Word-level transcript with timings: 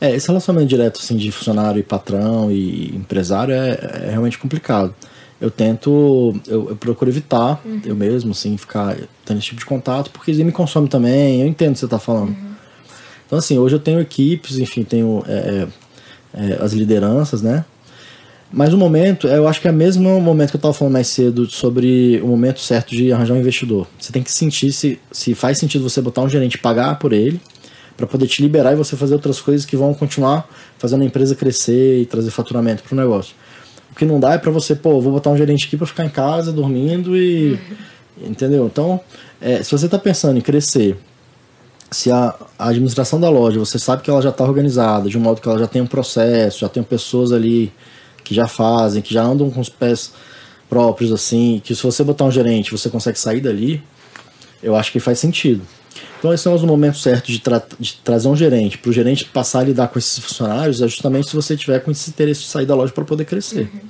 É, 0.00 0.14
esse 0.14 0.28
relacionamento 0.28 0.68
direto 0.68 1.00
assim, 1.02 1.16
de 1.16 1.30
funcionário 1.30 1.78
e 1.78 1.82
patrão 1.82 2.50
e 2.50 2.94
empresário 2.96 3.52
é, 3.52 4.06
é 4.06 4.10
realmente 4.10 4.38
complicado. 4.38 4.94
Eu 5.40 5.50
tento, 5.50 6.34
eu, 6.46 6.70
eu 6.70 6.76
procuro 6.76 7.10
evitar, 7.10 7.60
uhum. 7.64 7.80
eu 7.84 7.94
mesmo, 7.94 8.32
assim, 8.32 8.56
ficar 8.56 8.96
tendo 9.24 9.38
esse 9.38 9.48
tipo 9.48 9.60
de 9.60 9.66
contato, 9.66 10.10
porque 10.10 10.30
isso 10.30 10.44
me 10.44 10.52
consome 10.52 10.88
também, 10.88 11.40
eu 11.40 11.46
entendo 11.46 11.70
o 11.70 11.72
que 11.72 11.78
você 11.78 11.84
está 11.86 11.98
falando. 11.98 12.30
Uhum. 12.30 12.50
Então, 13.26 13.38
assim, 13.38 13.58
hoje 13.58 13.76
eu 13.76 13.78
tenho 13.78 14.00
equipes, 14.00 14.58
enfim, 14.58 14.82
tenho 14.82 15.22
é, 15.26 15.66
é, 16.34 16.46
é 16.52 16.58
as 16.62 16.72
lideranças, 16.72 17.40
né? 17.40 17.64
Mas 18.52 18.74
o 18.74 18.76
momento, 18.76 19.28
eu 19.28 19.46
acho 19.46 19.60
que 19.60 19.68
é 19.68 19.70
o 19.70 19.74
mesmo 19.74 20.20
momento 20.20 20.50
que 20.50 20.56
eu 20.56 20.58
estava 20.58 20.74
falando 20.74 20.94
mais 20.94 21.06
cedo 21.06 21.48
sobre 21.48 22.20
o 22.22 22.26
momento 22.26 22.58
certo 22.60 22.90
de 22.90 23.12
arranjar 23.12 23.34
um 23.34 23.38
investidor. 23.38 23.86
Você 23.98 24.12
tem 24.12 24.22
que 24.22 24.32
sentir 24.32 24.72
se, 24.72 24.98
se 25.12 25.34
faz 25.34 25.58
sentido 25.58 25.88
você 25.88 26.02
botar 26.02 26.22
um 26.22 26.28
gerente 26.28 26.54
e 26.54 26.58
pagar 26.58 26.98
por 26.98 27.12
ele, 27.12 27.40
para 28.00 28.06
poder 28.06 28.26
te 28.26 28.40
liberar 28.40 28.72
e 28.72 28.76
você 28.76 28.96
fazer 28.96 29.12
outras 29.12 29.40
coisas 29.40 29.66
que 29.66 29.76
vão 29.76 29.92
continuar 29.92 30.48
fazendo 30.78 31.02
a 31.02 31.04
empresa 31.04 31.34
crescer 31.34 32.00
e 32.00 32.06
trazer 32.06 32.30
faturamento 32.30 32.82
para 32.82 32.94
o 32.94 32.98
negócio. 32.98 33.34
O 33.92 33.94
que 33.94 34.06
não 34.06 34.18
dá 34.18 34.32
é 34.32 34.38
para 34.38 34.50
você, 34.50 34.74
pô, 34.74 35.00
vou 35.00 35.12
botar 35.12 35.28
um 35.28 35.36
gerente 35.36 35.66
aqui 35.66 35.76
para 35.76 35.86
ficar 35.86 36.04
em 36.04 36.08
casa 36.08 36.50
dormindo 36.50 37.16
e. 37.16 37.58
Entendeu? 38.22 38.66
Então, 38.66 39.00
é, 39.40 39.62
se 39.62 39.70
você 39.70 39.86
está 39.86 39.98
pensando 39.98 40.38
em 40.38 40.40
crescer, 40.40 40.96
se 41.90 42.10
a, 42.10 42.34
a, 42.58 42.68
administração 42.68 43.20
da 43.20 43.28
loja, 43.28 43.58
você 43.58 43.78
sabe 43.78 44.02
que 44.02 44.10
ela 44.10 44.22
já 44.22 44.30
está 44.30 44.44
organizada, 44.44 45.08
de 45.08 45.18
um 45.18 45.20
modo 45.20 45.40
que 45.40 45.48
ela 45.48 45.58
já 45.58 45.66
tem 45.66 45.82
um 45.82 45.86
processo, 45.86 46.60
já 46.60 46.68
tem 46.68 46.82
pessoas 46.82 47.32
ali 47.32 47.72
que 48.24 48.34
já 48.34 48.46
fazem, 48.46 49.02
que 49.02 49.12
já 49.12 49.22
andam 49.22 49.50
com 49.50 49.60
os 49.60 49.68
pés 49.68 50.12
próprios, 50.68 51.12
assim, 51.12 51.60
que 51.64 51.74
se 51.74 51.82
você 51.82 52.04
botar 52.04 52.24
um 52.24 52.30
gerente 52.30 52.70
você 52.70 52.88
consegue 52.88 53.18
sair 53.18 53.40
dali, 53.40 53.82
eu 54.62 54.76
acho 54.76 54.92
que 54.92 55.00
faz 55.00 55.18
sentido. 55.18 55.62
Então, 56.20 56.34
esses 56.34 56.44
são 56.44 56.54
os 56.54 56.62
momentos 56.62 57.02
certos 57.02 57.32
de, 57.32 57.40
tra 57.40 57.62
de 57.78 57.94
trazer 58.04 58.28
um 58.28 58.36
gerente, 58.36 58.76
para 58.76 58.90
o 58.90 58.92
gerente 58.92 59.24
passar 59.24 59.60
a 59.60 59.64
lidar 59.64 59.88
com 59.88 59.98
esses 59.98 60.18
funcionários, 60.18 60.82
é 60.82 60.86
justamente 60.86 61.30
se 61.30 61.34
você 61.34 61.56
tiver 61.56 61.80
com 61.80 61.90
esse 61.90 62.10
interesse 62.10 62.42
de 62.42 62.46
sair 62.46 62.66
da 62.66 62.74
loja 62.74 62.92
para 62.92 63.04
poder 63.04 63.24
crescer. 63.24 63.70
Uhum. 63.72 63.80